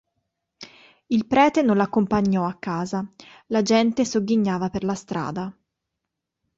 Il 1.05 1.27
prete 1.27 1.61
non 1.61 1.77
l'accompagnò 1.77 2.47
a 2.47 2.55
casa, 2.55 3.07
la 3.49 3.61
gente 3.61 4.03
sogghignava 4.03 4.71
per 4.71 4.83
la 4.83 4.95
strada. 4.95 5.55